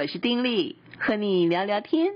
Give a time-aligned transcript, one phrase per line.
[0.00, 2.14] 我是丁力，和你聊聊天。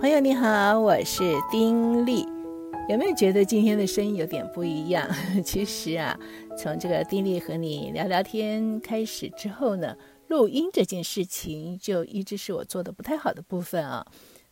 [0.00, 2.26] 朋友你好，我是丁力。
[2.88, 5.06] 有没有觉得今天的声音有点不一样？
[5.44, 6.18] 其实啊，
[6.56, 9.94] 从这个丁力和你聊聊天开始之后呢，
[10.28, 14.06] 录音这件事情就一直是我做的不太好的部分啊。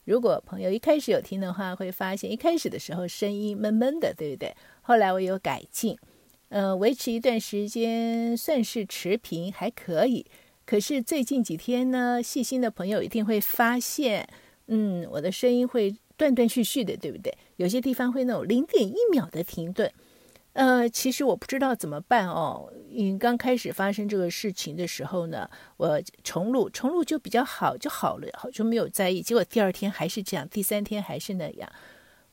[0.04, 4.54] 如果朋友一开始有听的话，会发现一开始的时候声音闷闷的，对不对？
[4.82, 5.96] 后来我有改进。
[6.50, 10.26] 呃，维持一段时间算是持平，还可以。
[10.66, 14.28] 可是最近几天呢，细心的朋友一定会发现，
[14.66, 17.32] 嗯，我的声音会断断续续的，对不对？
[17.56, 19.90] 有些地方会那种零点一秒的停顿。
[20.52, 22.72] 呃，其实我不知道怎么办哦。
[22.88, 29.22] 因为刚开始发生这个事情的时候呢，我重录，重录就比较好，就好了，好就没有在意。
[29.22, 31.72] 结果第二天还是这样，第三天还是那样。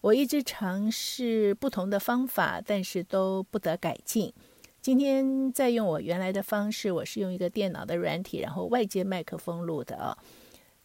[0.08, 4.34] 我一直尝试不同的方法，但是都不得改进。
[4.82, 10.18] 今天再用我原来的方式，我是用一个电脑的软体，然后外接麦克风录的啊。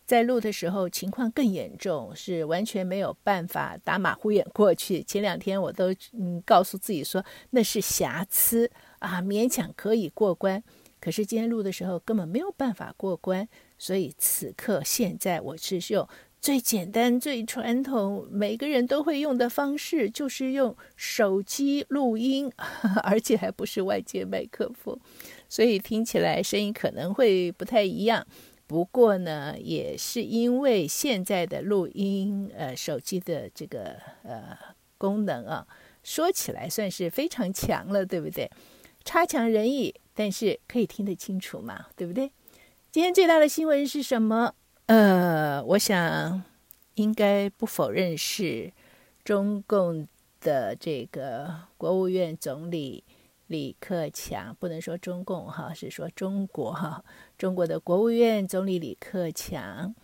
[0.04, 5.00] 在录的时候情况更严重，是完全没有办法打马虎眼过去。
[5.04, 10.60] 前两天我都嗯告诉自己说那是瑕疵啊，勉强可以过关。
[11.00, 13.48] 可是今天录的时候根本没有办法过关，
[13.78, 16.08] 所以此刻现在我是用。
[16.42, 22.52] 最简单、最传统，每个人都会用的方式，就是用手机录音，
[23.04, 24.98] 而且还不是外接麦克风，
[25.48, 28.26] 所以听起来声音可能会不太一样。
[28.66, 34.58] 不过呢，也是因为现在的录音，呃，手机的这个呃
[34.98, 35.64] 功能啊，
[36.02, 38.50] 说起来算是非常强了，对不对？
[39.04, 42.32] 差强人意，但是可以听得清楚嘛，对不对？
[42.90, 44.54] 今天最大的新闻是什么？
[44.86, 46.42] 呃，我想
[46.94, 48.72] 应该不否认是
[49.24, 50.06] 中共
[50.40, 53.04] 的这个国务院总理
[53.46, 57.04] 李克强，不能说中共哈，是说中国哈。
[57.38, 59.94] 中国的国务院总理李克强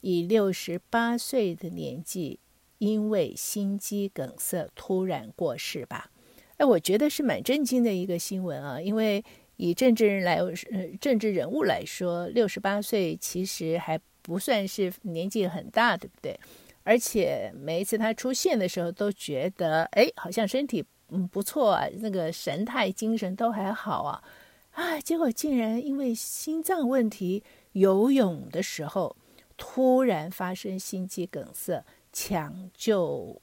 [0.00, 2.40] 以六十八岁的年纪，
[2.78, 6.10] 因为心肌梗塞突然过世吧？
[6.56, 9.24] 哎，我觉得是蛮震惊的一个新闻啊，因为
[9.56, 14.00] 以政治人来，呃，政治人物来说，六十八岁其实还。
[14.26, 16.40] 不算是年纪很大，对不对？
[16.82, 24.24] 而且每一次他出现的时候，都觉得哎，好像身体嗯不错啊，那个神态、精神都还好啊。
[24.70, 29.14] 啊，结果竟然因为心脏问题，游泳的时候
[29.58, 33.38] 突然发生心肌梗塞，抢救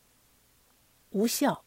[1.11, 1.63] 无效，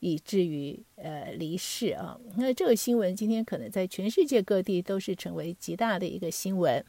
[0.00, 2.18] 以至于呃离世啊。
[2.36, 6.84] 那这个新闻今天可能在全世界各地都是成为极大的一个新闻。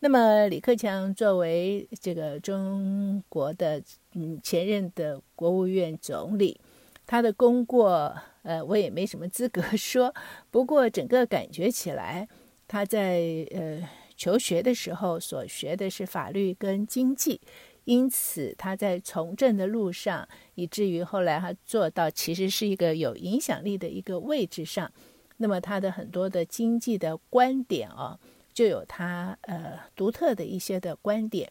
[0.00, 3.82] 那么，李克强作为这个中国的
[4.12, 6.60] 嗯前任的国务院总理，
[7.06, 10.14] 他的功过，呃，我也没什么资格 说。
[10.50, 12.28] 不过，整个感觉起来，
[12.68, 17.40] 他在呃求学的时候所学的是法律跟经济，
[17.84, 24.90] 因此他在从政的路上，以至于后来他做到其实是一个有影响力的一个位置上。
[25.36, 28.18] 那么，他的很多的经济的观点啊。
[28.54, 31.50] 就有他呃独特的一些的观点，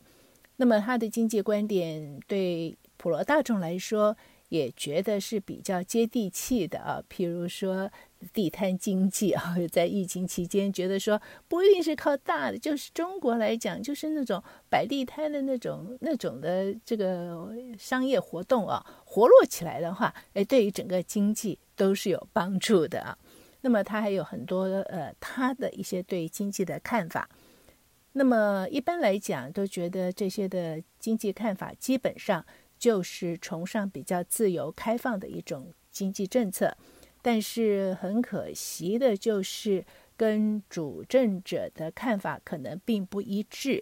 [0.56, 4.16] 那么他的经济观点对普罗大众来说
[4.54, 7.02] 也觉得是比较接地气的啊。
[7.10, 7.90] 譬如说
[8.32, 23.18] 地摊经济啊， 在疫情期间觉得说不一定是靠大的，就是中国来讲，就是那种摆地摊的那种那种的这个商业活动啊，活络起来的话，哎，对于整个经济都是有帮助的啊。
[23.62, 27.28] 那么他还有很多呃，他的一些对经济的看法。
[28.16, 32.46] 那么一般来讲，都觉得这些的经济看法基本上
[32.84, 36.76] 就是崇尚比较自由开放的一种经济政策。
[37.22, 39.86] 但是很可惜的就是，
[40.18, 43.82] 跟主政者的看法可能并不一致，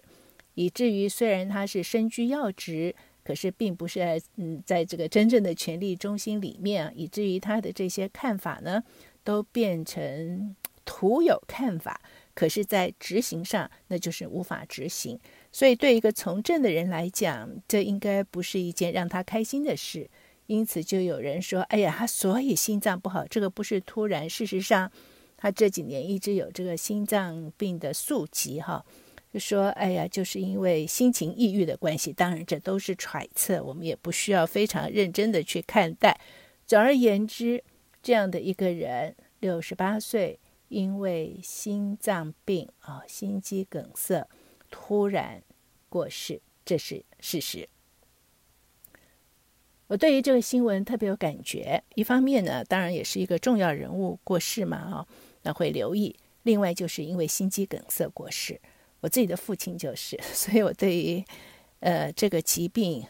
[0.53, 8.83] 以至于虽然他是身居要职，可是并不是嗯，在这个真正的权力中心里面，以至于他的这些看法呢。
[9.23, 12.01] 都变成 徒有看法，
[12.33, 15.19] 可是，在执行上，那就是无法执行。
[15.51, 20.09] 所以，对一个从政的人来讲，这应该不是一件让他开心的事。
[20.47, 24.29] 因此，就有人说：“哎呀，他所以心脏不好，这个不是突然。
[24.29, 24.91] 事实上，
[25.37, 28.83] 他这几年一直有这个心脏病的宿疾。”哈，
[29.33, 36.19] 就说：“哎呀，就是因为心情抑郁的关系。”当然，这都是揣测，我们也不需要非常认真的去看待。
[36.65, 37.63] 总而言之。
[38.03, 40.39] 这样的一个人，六十八岁，
[40.69, 44.27] 因为心脏病啊，心肌梗塞
[44.71, 45.43] 突然
[45.89, 47.69] 过世，这是事实。
[49.87, 55.07] 我对于这个新闻特别有感觉，一方面呢，当然也是一个重要人物过世嘛，啊，
[55.41, 58.61] 那会留意；另外就是因为心肌梗塞过世，
[59.01, 61.21] 我自己的父亲就是， 所以我对于
[61.81, 63.05] 呃这个疾病、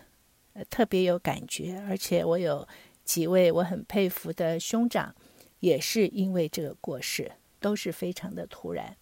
[0.72, 2.68] 特别有感觉，而且我有
[3.06, 5.16] 几位我很佩服的兄长，
[5.60, 8.98] 也是因为这个过世，都是非常的突然，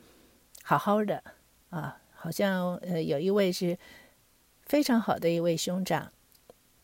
[0.64, 1.24] 好好的
[1.70, 3.78] 啊，好像呃有一位是
[4.66, 6.12] 非常好的一位兄长，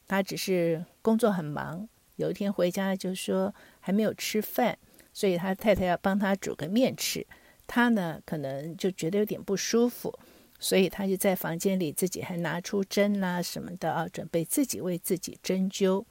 [0.08, 4.78] 他只是工作很忙，有一天回家就说还没有吃饭。
[5.18, 7.26] 所以他太太要帮他煮个面吃，
[7.66, 10.14] 他呢可能就觉得有点不舒服，
[10.60, 16.04] 所以他就在房间里自己还拿出针啦什么的啊，准备自己为自己针灸。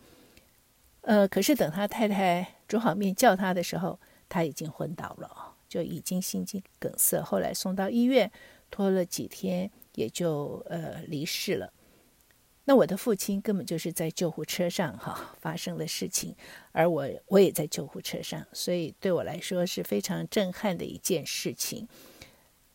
[1.02, 7.20] 呃，可是等他太太煮好面叫他的时候，他已经昏倒了，就已经心肌梗塞。
[7.20, 8.32] 后来送到医院，
[8.74, 11.72] 拖了几天也就呃离世了。
[12.64, 16.34] 那我的父亲根本就是在救护车上哈发生的事情，
[16.72, 21.86] 而我我也在救护车上，所以对我来说是非常震撼的一件事情。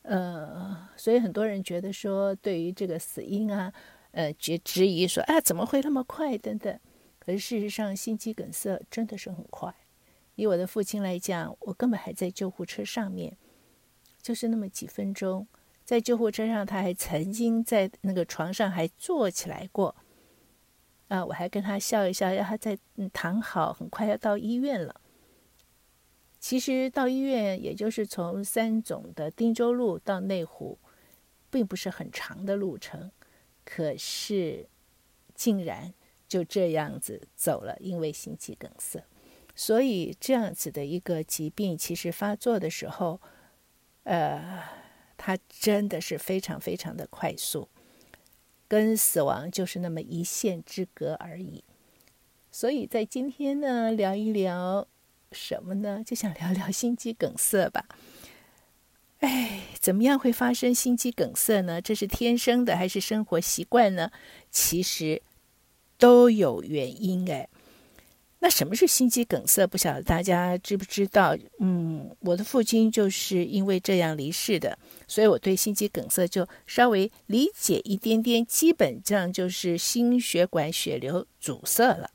[0.03, 3.73] 呃，所以很多人觉得说，对于这个死因啊，
[4.11, 6.79] 呃，觉质疑说啊，怎么会那么快等等。
[7.19, 9.75] 可是事实上，心肌梗塞真的是很快。
[10.35, 13.35] 以我的父亲来讲，我根本还在救护车上面，
[14.21, 15.45] 就是那么几分钟。
[15.89, 19.95] 在救护车上，他还曾经在那个床上还坐起来过，
[21.07, 22.77] 啊，我还跟他笑一笑，让他再
[23.11, 25.01] 躺好，很快要到医院了。
[26.39, 30.77] 其实到医院，也就是从三总的汀州路到内湖，
[31.49, 33.09] 并不是很长的路程，
[33.65, 34.69] 可是
[35.33, 35.91] 竟然
[36.27, 39.03] 就这样子走了，因为心肌梗塞。
[39.55, 43.19] 所以这样子的一个疾病，其实发作的时候，
[44.03, 44.77] 呃。
[45.21, 47.67] 它真的是非常非常的快速，
[48.69, 51.61] 跟死亡就是那么一线之隔而已。
[52.49, 54.87] 所以在今天呢，聊一聊
[55.33, 56.01] 什么呢？
[56.05, 57.85] 就想聊聊心肌梗塞吧。
[59.19, 61.81] 哎，怎么样会发生心肌梗塞呢？
[61.81, 64.11] 这是天生的还是生活习惯呢？
[64.49, 65.21] 其实
[65.97, 67.49] 都有原因哎。
[68.41, 69.67] 那什么是心肌梗塞？
[69.67, 71.35] 不晓得大家知不知道？
[71.59, 74.77] 嗯，我的父亲就是因为这样离世的，
[75.07, 78.45] 所以我对心肌梗塞就稍微理解一点点。
[78.45, 82.09] 基本上就是心血管血流阻塞了，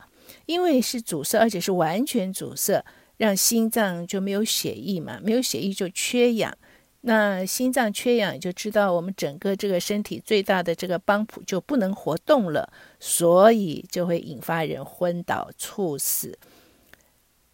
[0.47, 2.83] 因为是阻塞，而且是完全阻塞，
[3.19, 6.57] 让心脏就没有血液嘛，没有血液就缺氧。
[7.07, 16.39] 那心脏缺氧，就知道我们整个这个身体最大的这个帮浦就不能活动了，所以就会引发人昏倒、猝死。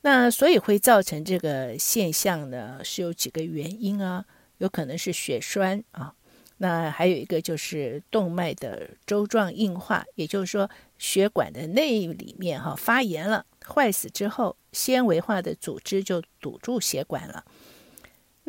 [0.03, 4.25] 那所以会造成这个现象呢，是有几个原因啊，
[4.59, 6.15] 有可能是血栓啊，
[6.59, 17.45] 那还有一个就是动脉的粥状硬化，也就是说血管的内里面哈、发炎了、坏死之后，纤维化的组织就堵住血管了。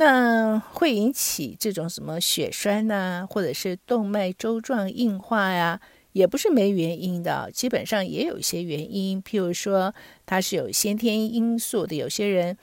[0.04, 5.80] 那会引起这种什么血栓呐、或者是动脉粥状硬化呀，
[6.14, 9.22] 也不是没原因的，基本上也有一些原因。
[9.22, 9.94] 譬如说，
[10.26, 12.58] 它是有先天因素的，有些人，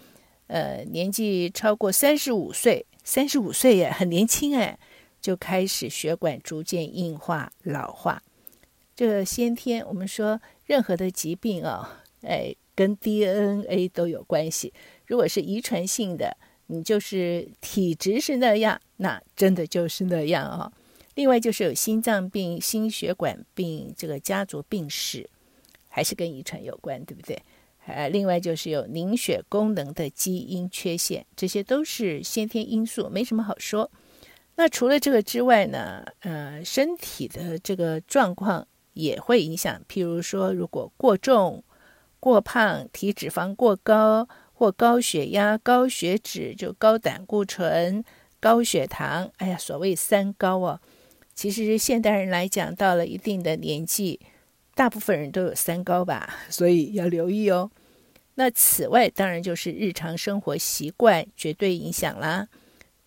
[0.49, 4.77] 呃，年纪超过三十五岁，三十五岁也很年轻哎，
[5.21, 8.21] 就开始血管逐渐硬化、老化。
[8.97, 14.75] 这先天，我们说任何的疾病啊，哎，跟 DNA 都有关系。
[15.07, 16.37] 如果是遗传性的。
[16.71, 20.71] 你就是体质是那样，那真的就是那样哦。
[21.15, 25.29] 另外就是有心脏病、心血管病这个家族病史，
[25.89, 27.43] 还是跟遗传有关，对不对？
[27.87, 33.91] 呃，另外就是有凝血功能的基因缺陷，这些都是先天因素，没什么好说。
[34.57, 41.65] 那除了这个之外呢，呃，身体的这个状况也会影响，譬如说，如果过重、
[42.21, 44.29] 过胖、体脂肪过高。
[44.59, 48.05] 或高血压、高血脂，就高胆固醇、
[48.41, 49.31] 高血糖。
[49.37, 50.81] 哎呀，所谓三高哦，
[51.33, 54.19] 其实现代人来讲，到了一定的年纪，
[54.75, 57.71] 大部分人都有三高吧，所以要留意哦。
[58.35, 62.49] 那此外，当然就是日常生活习惯绝对影响啦。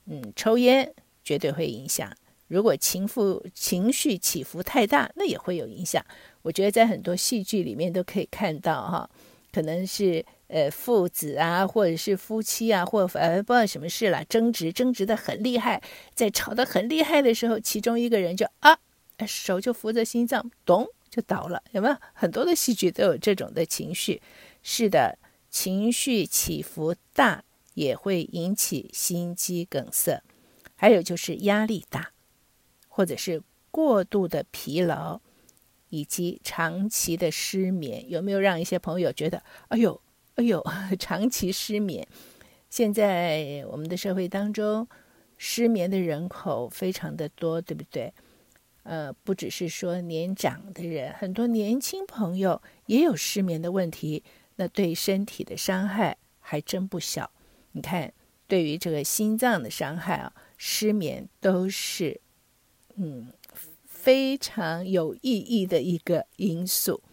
[0.05, 2.09] 嗯，抽烟绝对会影响。
[2.47, 6.01] 如果情绪情绪起伏太大，那也会有影响。
[6.43, 9.09] 我觉得在很多戏剧里面都可以看到哈，
[9.51, 10.25] 可能是。
[10.51, 15.81] 呃，父子啊，或者是夫妻啊，或呃，不知道什么事了，争执争执的很厉害，
[16.13, 18.77] 在吵得很厉害的时候，其中一个人就啊，
[19.25, 21.95] 手就扶着心脏，咚就倒了，有没有？
[22.13, 24.21] 很多的戏剧都有这种的情绪。
[24.61, 25.17] 是的，
[25.49, 30.21] 情绪起伏大也会引起心肌梗塞，
[30.75, 32.11] 还有就是压力大，
[32.89, 33.41] 或者是
[33.71, 35.21] 过度的疲劳，
[35.87, 40.01] 以及长期的失眠，有没有让一些朋友觉得，哎呦？
[40.35, 40.63] 哎呦，
[40.97, 42.07] 长期失眠，
[42.69, 44.87] 现在我们的社会当中，
[45.37, 48.13] 失眠的人口非常的多，对不对？
[48.83, 54.23] 呃，不只是说年长的人，很多年轻朋友也有失眠的问题，
[54.55, 57.29] 那对身体的伤害还真不小。
[57.73, 58.11] 你看，
[58.47, 62.19] 对于这个心脏的伤害啊，失眠都是
[62.95, 63.31] 嗯
[63.85, 67.03] 非常有意义的一个因素。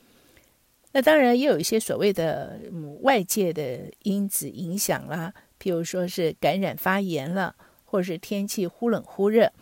[0.99, 9.53] 那当然也有一些所谓的嗯外界的因子影响啦，譬如说是感染发炎了，或者是天气忽冷忽热。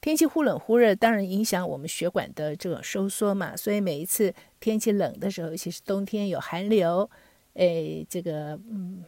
[0.00, 3.56] 天气忽冷忽热，当然影响我们血管的这种收缩嘛。
[3.56, 7.08] 所以每一次天气冷的时候，尤其是冬天有寒流，
[7.54, 9.04] 哎，这个嗯，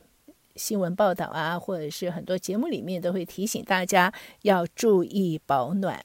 [0.54, 6.00] 新闻报道啊，或者是很多节目里面都会提醒大家要注意保暖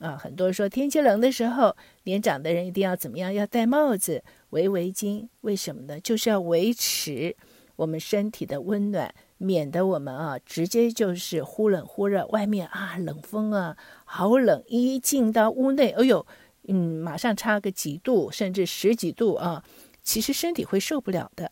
[0.00, 0.16] 啊。
[0.16, 3.32] 很多说天气冷的时候，年长的人一定要怎么样？
[3.32, 5.28] 要戴帽子、围围巾。
[5.40, 6.00] 为什么呢？
[6.00, 7.36] 就是要维持
[7.76, 9.14] 我们身体的温暖。
[9.42, 16.26] 免得我们啊，直接就是忽冷忽热，外面啊冷风啊，好冷，一进到屋内，哎呦，
[16.68, 19.64] 嗯，马上差个几度，甚至十几度啊，
[20.02, 21.50] 其实身体会受不了的。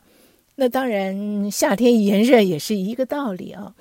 [0.56, 3.74] 那当然，夏天炎热也是一个道理啊，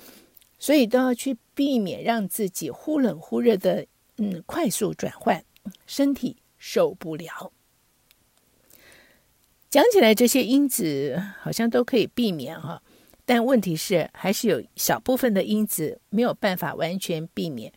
[0.58, 3.84] 所以都要去避免让自己忽冷忽热的，
[4.16, 5.44] 嗯，快速转换，
[5.86, 7.52] 身体受不了。
[9.70, 12.82] 讲起来，这些因子好像都可以避免哈。
[13.26, 17.70] 但问题是，还是有小部分的因子没有办法完全避免。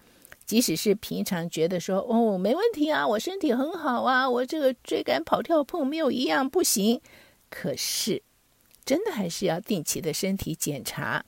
[0.45, 7.01] 即使是平常觉得说哦没问题啊，我身体很好啊，我这个追赶跑跳碰没有一样不行。
[7.49, 8.23] 可是，
[8.85, 11.25] 真的还是要定期的身体检查。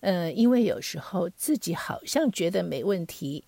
[0.00, 3.44] 呃，因为有时候自己好像觉得没问题，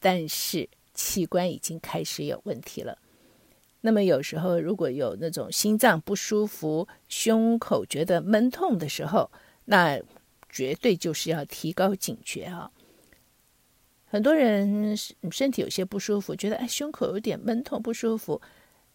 [0.00, 2.96] 但是器官已经开始有问题了。
[3.86, 9.30] 那么有时候如果有那种心脏不舒服、胸口觉得闷痛的时候，
[9.66, 9.96] 那
[10.50, 12.72] 绝对就是要提高警觉啊！
[14.06, 14.96] 很多人
[15.30, 18.42] 身体有些不舒服，觉得哎胸口有点闷痛不舒服，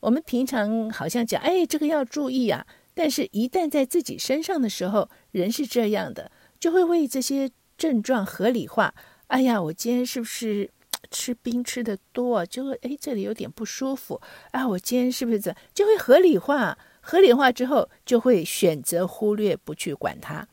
[0.02, 6.30] 我们平常好像讲哎这个要注意啊，但是一旦在自己身上的时候，人是这样的，
[6.60, 8.94] 就会为这些症状合理化。
[9.28, 10.70] 哎呀，我今天是不是？
[11.10, 14.68] 吃冰吃的多，就会哎，这里有点不舒服啊！
[14.68, 16.78] 我今天是不是这就会合理化？
[17.02, 20.48] 合理化之后，就会选择忽略不去管它，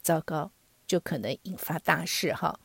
[0.00, 0.50] 糟糕，
[0.86, 2.58] 就可能引发大事哈。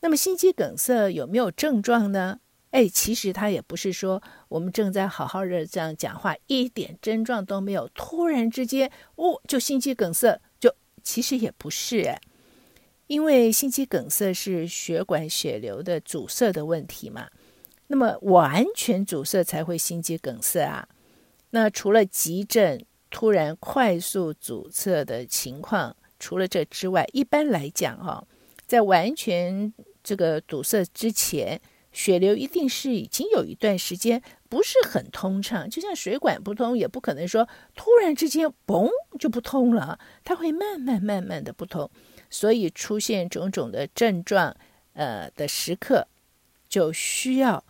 [0.00, 2.40] 那么心肌梗塞有没有症状呢？
[2.72, 12.20] 哎，其实它也不是说我们正在好好的这样讲话，一点症状都没有，突然之间哦，就心肌梗塞，就其实也不是哎。
[13.12, 17.28] 因为心肌梗塞是血管血流的阻塞的问题嘛，
[17.88, 20.88] 那么完全阻塞才会心肌梗塞啊。
[21.50, 28.26] 那除了急症突然快速阻塞的情况，除了这之外，一般来讲哈，
[28.66, 29.70] 在完全
[30.02, 31.60] 这个堵塞之前，
[31.92, 38.88] 血流一定是已经有一段时间不是很通畅，就像水管不通，也不可能说突然之间嘣
[39.18, 41.90] 就不通了，它会慢慢慢慢的不通。
[42.32, 44.56] 所以出现种种的症状，
[44.94, 46.08] 呃的时刻，
[46.66, 47.62] 就需要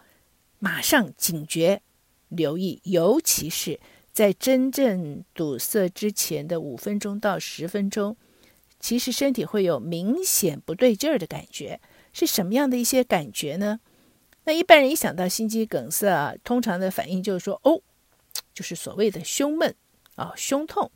[0.61, 1.83] 马上警觉、
[2.28, 3.81] 留意，尤其是
[4.12, 8.16] 在真正堵塞之前的五分钟到十分钟，
[8.78, 11.81] 其实身体会有明显不对劲儿的感觉。
[12.12, 13.81] 是什么样的一些感觉呢？
[14.45, 17.81] 那一般人一想到心肌梗塞啊，通常的反应就是说，哦，
[18.54, 19.75] 就是所谓的胸闷
[20.14, 20.90] 啊、胸痛。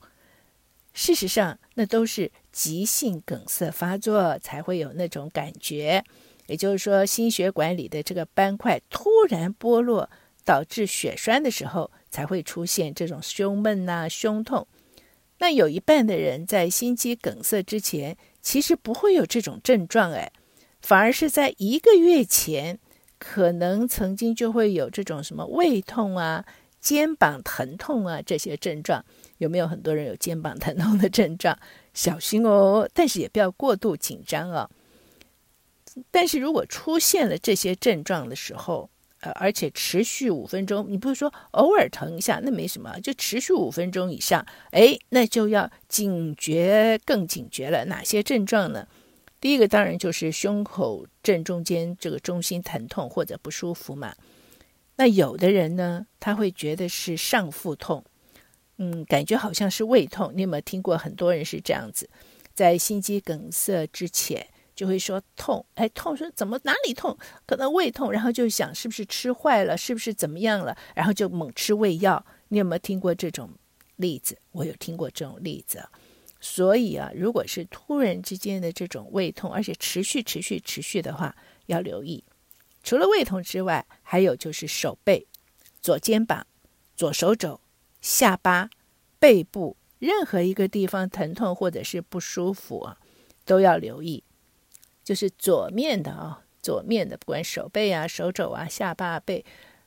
[0.92, 6.02] 事实上，那都是急性梗塞发作才会有那种感觉，
[6.46, 10.08] 也就是说，心血管里的这个斑块突然剥落，
[10.42, 14.66] 导致血栓的时候，才会出现这种胸闷呐、胸痛。
[15.36, 20.32] 那有一半的人在心肌梗塞之前，其实不会有这种症状，哎，
[20.80, 22.78] 反而是在一个月前，
[23.18, 26.46] 可能曾经就会有这种什么胃痛啊、
[26.80, 29.04] 肩膀疼痛啊这些症状。
[29.36, 31.58] 有没有很多人有肩膀疼痛的症状？
[31.96, 34.70] 小心哦，但是也不要过度紧张啊。
[36.10, 47.86] 但是如果出现了这些症状的时候，呃，而且持续五分钟，你不是说偶尔疼一下，那没什么，就持续五分钟以上，哎，那就要警觉，更警觉了。
[47.86, 48.86] 哪些症状呢？
[49.40, 54.14] 第一个当然就是胸口正中间这个中心疼痛或者不舒服嘛。
[54.96, 58.04] 那有的人呢，他会觉得是上腹痛。
[58.78, 60.32] 嗯，感觉好像是胃痛。
[60.34, 62.08] 你有没有听过很多人是这样子，
[62.54, 67.16] 在心肌梗塞之前就会说痛，哎，痛，说怎么哪里痛？
[67.46, 70.76] 可能胃痛，然后就想是不是吃坏了，是不是怎么样了？
[70.94, 72.24] 然后就猛吃胃药。
[72.48, 73.50] 你有没有听过这种
[73.96, 74.38] 例子？
[74.52, 75.82] 我有听过这种例子。
[76.38, 82.22] 所以啊，如果是突然之间的这种胃痛，而且持续、持续、持续的话，要留意。
[82.84, 85.26] 除了胃痛之外，还有就是手背、
[85.80, 86.46] 左肩膀、
[86.94, 87.58] 左手肘、
[88.00, 88.70] 下巴、
[89.18, 92.98] 背部任何一个地方疼痛或者是不舒服啊，
[93.44, 94.22] 都要留意。
[95.02, 99.44] 就是左面的啊，左面的，不管手背啊、手肘啊、下巴、背，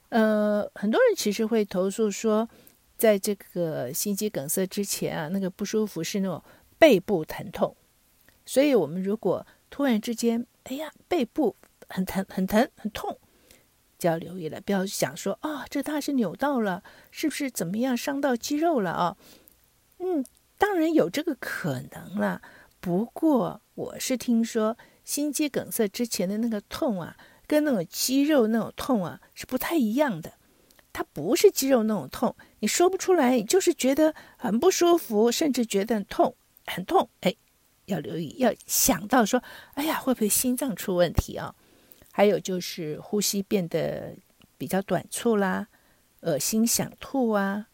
[0.09, 2.49] 呃，很多人其实会投诉说。
[2.97, 6.43] 在这个心肌梗塞之前啊，那个不舒服是那种
[6.77, 7.73] 背部疼痛，
[8.45, 11.55] 所以我们如果突然之间，哎呀，背部
[11.87, 13.17] 很疼、很疼、很痛，
[13.99, 19.17] 就要留意了，不要想说啊、这它是扭到了，是不是怎么样伤到肌肉了啊？
[19.99, 20.25] 嗯，
[20.57, 22.41] 当然有这个可能了。
[22.79, 30.33] 不过我是听说心肌梗塞之前的那个痛啊，跟那种肌肉那种痛啊是不太一样的。
[30.93, 37.09] 它不是肌肉那种痛，你说不出来，就是觉得很不舒服，甚至觉得很痛，很痛。
[37.19, 37.35] 哎，
[37.85, 41.53] 要留意，要想到说，哎呀，会不会心脏出问题啊？
[42.19, 44.13] 还有就是呼吸变得
[44.57, 45.69] 比较短促啦，
[46.19, 47.67] 恶心想吐啊，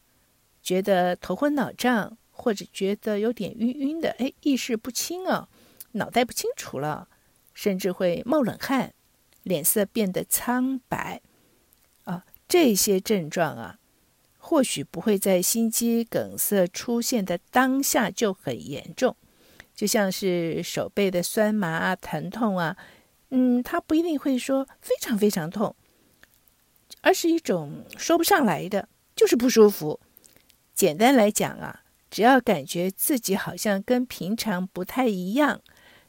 [0.62, 5.50] 觉得头昏脑胀，或者觉得有点晕晕的，哎，意识不清啊，
[5.94, 7.08] 脑袋不清楚了，
[7.56, 8.94] 甚至会冒冷汗，
[9.42, 11.24] 脸色变得苍白
[12.04, 12.24] 啊。
[12.48, 13.80] 这些症状啊，
[14.38, 19.18] 或许不会在心肌梗塞出现的当下就很严重，
[19.74, 22.78] 就像是手背的酸麻啊、疼痛啊，
[23.38, 25.75] 嗯，它不一定会说非常非常痛，
[27.01, 30.00] 而是一种说不上来的，就是不舒服。
[30.74, 35.60] 简单来讲啊，只要感觉自己好像跟平常不太一样，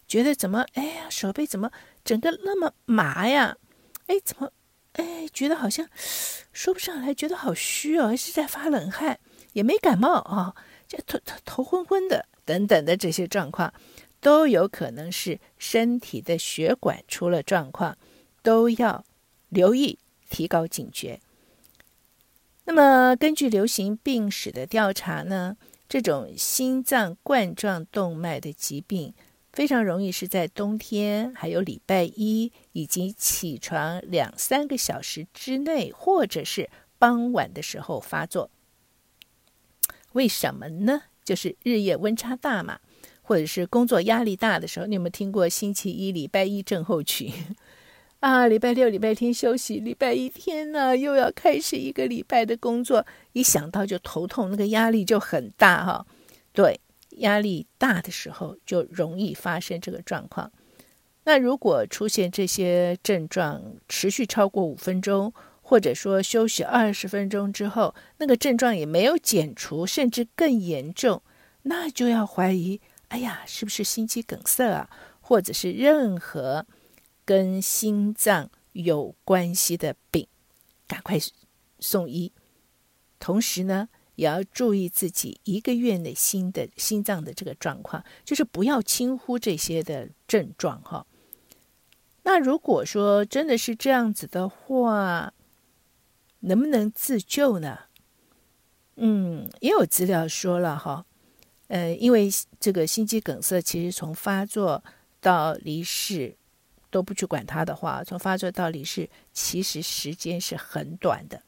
[0.06, 1.72] 觉得怎么，哎呀，手背怎么
[2.04, 3.56] 整个那么麻呀？
[4.06, 4.52] 哎，怎么？
[4.92, 5.88] 哎，觉得好像
[6.52, 9.18] 说不上来，觉得好虚哦，是在发冷汗，
[9.52, 10.54] 也没感冒啊，
[10.86, 13.74] 这、头头头昏昏的等等的这些状况，
[14.20, 17.96] 都有可能是身体的血管出了状况，
[18.42, 19.04] 都要
[19.48, 21.20] 留意，提高警觉。
[22.64, 25.56] 那么，根据流行病史的调查呢，
[25.88, 29.14] 这种心脏冠状动脉的疾病。
[29.52, 38.50] 非常容易是在冬天，还有礼拜一以及起床两三个小时之内，或者是傍晚的时候发作。
[40.12, 41.04] 为什么呢？
[41.24, 42.80] 就是日夜温差大嘛，
[43.26, 44.86] 或者是工作压力大的时候。
[44.86, 47.32] 你有没有听过星期一、礼拜一症候群？
[48.20, 56.06] 啊，礼拜六、礼拜天休息，礼拜一天呢又要开始一个礼拜的工作，一想到就头痛，那个压力就很大哈。
[56.52, 56.80] 对。
[57.20, 60.52] 压力大的时候就容易发生这个状况。
[61.24, 71.22] 那如果出现这些症状持续超过五分钟，或者说休息二十分钟之后，那个症状也没有减除，甚至更严重，
[71.62, 74.90] 那就要怀疑：哎呀，是不是心肌梗塞啊？
[75.20, 76.66] 或者是任何
[77.24, 80.28] 跟心脏有关系的病，
[80.86, 81.18] 赶快
[81.80, 82.32] 送医。
[83.18, 91.06] 同时呢，也要注意自己一个月内心的心脏的这个状况，就是不要轻忽这些的症状哈。
[92.24, 95.32] 那如果说真的是这样子的话，
[96.40, 97.80] 能不能自救呢？
[98.96, 101.06] 嗯，也有资料说了哈，
[101.68, 104.82] 呃，因为这个心肌梗塞其实从发作
[105.20, 106.36] 到离世
[106.90, 111.42] 都不去管它的话，从发作到离世其实时间是很短的。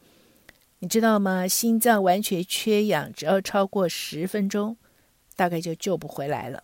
[0.79, 1.47] 你知道吗？
[1.47, 4.77] 心脏完全缺氧，只要超过十分钟，
[5.35, 6.63] 大概就救不回来了。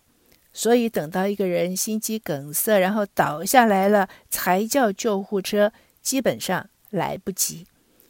[0.52, 7.66] 所以等到一个人心肌梗塞，然后倒下来了，才叫救护车，基本上来不及。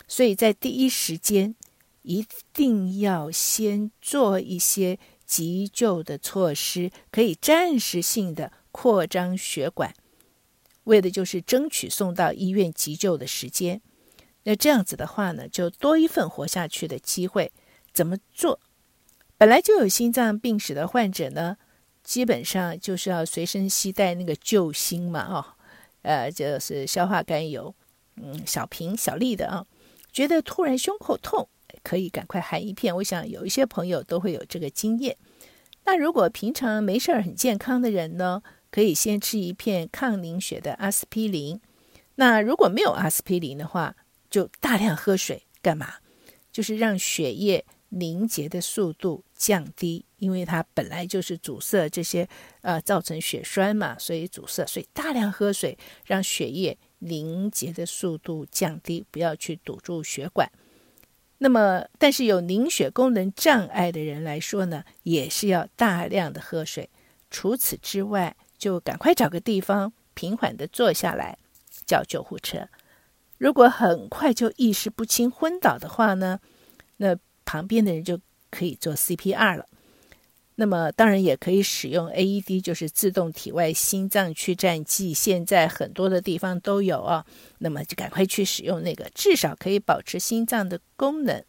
[0.07, 1.57] 所以在第一时间，
[2.03, 9.93] 一定要先做一些急救的措施，可以暂时性的扩张血管，
[10.85, 13.83] 为的就是争取送到医院急救的时间。
[14.45, 17.53] 那这样子的话呢，就多一份活下去的机会。
[17.93, 18.61] 怎么做？
[19.37, 21.57] 本来就有心脏病史的患者呢，
[22.05, 25.45] 基本上就是要随身携带那个救心嘛，哦，
[26.03, 27.75] 呃，就是消化甘油，
[28.17, 29.67] 嗯，小瓶小粒的啊。
[30.12, 31.49] 觉得突然胸口痛，
[31.87, 32.96] 可以赶快含一片。
[32.96, 35.16] 我想有一些朋友都会有这个经验。
[35.85, 41.61] 那如果平常没事儿、很健康的人呢，可以先吃一片抗凝血的阿司匹林。
[42.16, 43.94] 那如果没有阿司匹林的话，
[44.29, 45.94] 就大量喝水，干嘛？
[46.51, 52.29] 就是让血液凝结的速度降低，因为它本来就是阻塞这些，
[52.62, 54.66] 呃，造成血栓嘛，所以阻塞。
[54.66, 60.51] 所以大量喝水，让血液凝结的速度降低，不要去堵住血管。
[61.38, 66.88] 那么，但是有凝血功能障碍的人来说呢，也是要大量的喝水。
[67.31, 71.37] 除此之外，就赶快找个地方平缓的坐下来，
[71.85, 72.68] 叫救护车。
[73.37, 76.40] 如果很快就意识不清昏倒的话呢，
[76.96, 78.18] 那旁边的人就
[78.51, 79.66] 可以做 CPR 了。
[80.57, 87.25] 那么当然也可以使用 AED，就是自动体外心脏去颤剂，现在很多的地方都有啊。
[87.59, 91.45] 那么就赶快去使用那个，至少可以保持心脏的功能，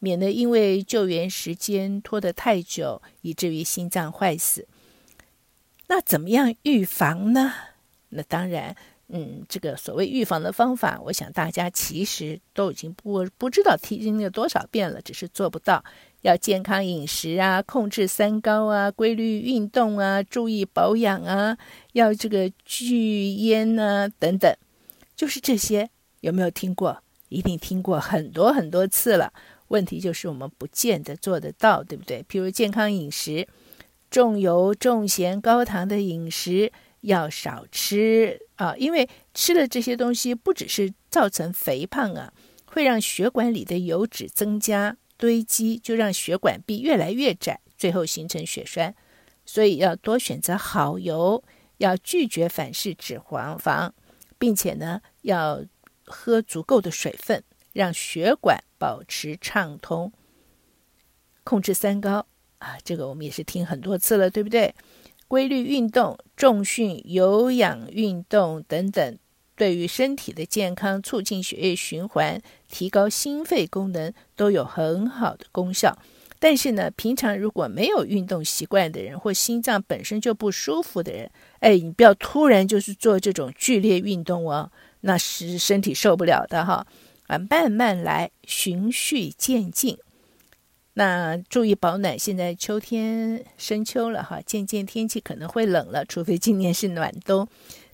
[0.00, 4.66] 免得因为救援时间拖得太久，以至于心脏坏死。
[5.86, 7.52] 那怎么样预防呢？
[8.10, 8.76] 那当然。
[9.10, 15.82] 嗯，这个所谓预防的方法，我想大家其实都已经不不知道听了多少遍了，只是做不到。
[16.22, 21.56] 要健康饮食啊，控制三高啊，规律运动啊，注意保养啊，
[21.92, 24.54] 要这个拒烟啊等等，
[25.14, 25.88] 就是这些。
[26.20, 27.02] 有没有听过？
[27.28, 29.32] 一定听过很多很多次了。
[29.68, 32.24] 问题就是我们不见得做得到，对不对？
[32.28, 33.46] 譬如健康饮食，
[34.10, 36.72] 重油、重咸、高糖的饮食。
[37.02, 42.32] 要少吃啊，因为吃了这些东西，不只是造成肥胖啊，
[42.64, 48.94] 会让血管里的油脂增加堆积，就让血管壁越来越窄，最后形成血栓。
[49.44, 51.42] 所以要多选择好油，
[51.78, 53.90] 要拒绝反式脂肪肪，
[54.38, 55.64] 并且呢，要
[56.04, 60.12] 喝足够的水分，让血管保持畅通。
[61.44, 62.26] 控制三高
[62.58, 64.74] 啊，这个我们也是听很多次了，对不对？
[65.26, 69.18] 规律运动、重训、有氧运动等等，
[69.58, 75.98] 对于身体的健康、促进血液循环、提高心肺功能都有很好的功效。
[76.38, 86.86] 但是呢，平常如果没有运动习惯的人，或心脏本身就不舒服的人，哎，你不要突然就是做这种剧烈运动哦，那是身体受不了的哈。
[87.26, 89.98] 啊，慢慢来，循序渐进。
[90.94, 97.48] 那注意保暖，现在秋天深秋了哈，渐渐天气可能会冷了，除非今年是暖冬。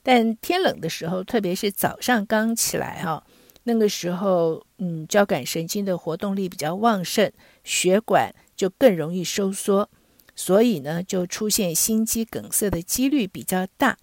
[0.05, 3.25] 但天冷的时候，特别是早上刚起来哈，
[3.65, 7.33] 那个时候，嗯，交感神经的活动力比较旺盛，
[7.65, 9.89] 血管就更容易收缩，
[10.37, 13.97] 所以呢，就出现心肌梗塞的几率比较大。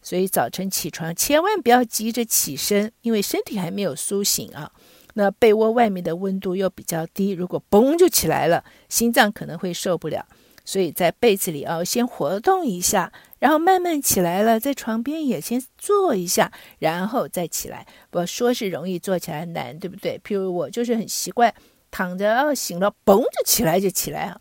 [0.00, 4.72] 所以早晨起床千万不要急着起身，因为身体还没有苏醒啊。
[5.14, 10.24] 那被窝外面的温度又比较低，如果嘣就起来了，心脏可能会受不了。
[10.64, 17.84] 所以在被子里啊，先活动一下，然后慢慢起来了，在床边也先坐一下，然后再起来。
[18.10, 20.16] 不说是容易，坐起来难，对不对？
[20.22, 21.52] 譬如我就是很习惯
[21.90, 24.40] 躺着，哦，醒了嘣就起来就起来啊。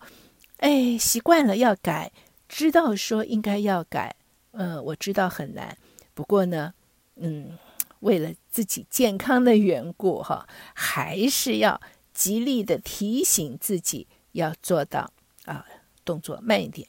[0.58, 2.12] 哎，习惯了要改，
[2.48, 4.16] 知道说应该要改，
[4.52, 5.76] 嗯，我知道很难，
[6.14, 6.76] 不过呢，
[7.16, 7.58] 嗯。
[8.02, 11.82] 为了自己健康的缘故，哈，还是要
[12.14, 15.12] 极力的提醒自己要做到
[15.44, 15.66] 啊，
[16.06, 16.88] 动作慢一点，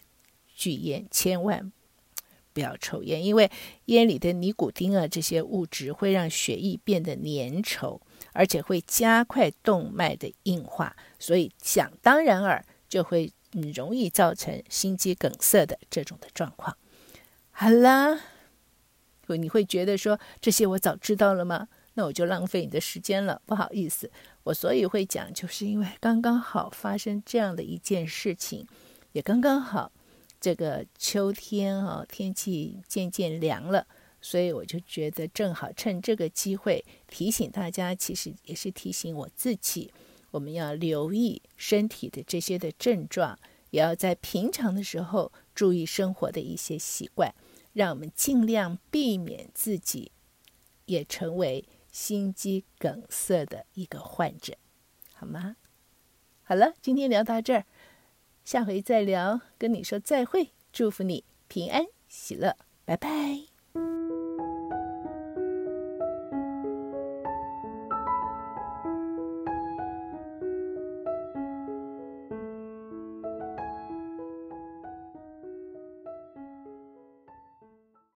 [0.55, 1.73] 拒言，千万
[2.61, 3.51] 不要抽烟，因为
[3.87, 8.01] 烟里的尼古丁啊，这些物质会让血液变得粘稠，
[8.33, 13.33] 而且会加快动脉的硬化，所以想当然尔就会
[13.75, 16.77] 容易造成心肌梗塞的这种的状况。
[17.51, 18.20] 好啦。
[19.38, 21.68] 你会觉得说，这些我早知道了吗？
[21.94, 24.11] 那我就浪费你的时间了，不好意思。
[24.42, 28.66] 我所以会讲，就是因为刚刚好发生这样的一件事情，
[29.12, 29.92] 也刚刚好
[30.40, 33.87] 这个秋天啊，天气渐渐凉了，
[34.20, 39.92] 所以我就觉得正好趁这个机会提醒大家，其实也是提醒我自己，
[40.31, 43.38] 我们要留意身体的这些的症状，
[43.70, 47.35] 也要在平常的时候注意生活的一些习惯。
[47.72, 50.11] 让我们尽量避免自己
[50.87, 54.55] 也成为心肌梗塞的一个患者，
[55.14, 55.55] 好吗？
[56.42, 57.64] 好了，今天聊到这儿，
[58.51, 59.41] 下回再聊。
[59.57, 63.09] 跟你说再会祝福你平安喜乐拜拜。